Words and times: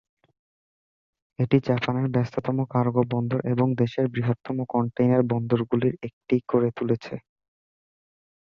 এটি 1.39 1.57
জাপানের 1.67 2.07
ব্যস্ততম 2.13 2.57
কার্গো 2.71 3.03
বন্দর 3.13 3.39
এবং 3.53 3.67
দেশের 3.81 4.05
বৃহত্তম 4.13 4.57
কনটেইনার 4.69 5.23
বন্দরগুলির 5.31 5.95
একটি 6.07 6.35
করে 6.47 6.69
তুলেছে। 6.77 7.13